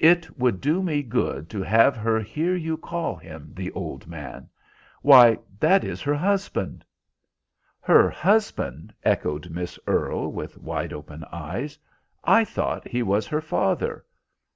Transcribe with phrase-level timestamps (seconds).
[0.00, 4.48] It would do me good to have her hear you call him the old man.
[5.02, 6.84] Why, that is her husband."
[7.78, 11.78] "Her husband!" echoed Miss Earle, with wide open eyes,
[12.24, 14.04] "I thought he was her father."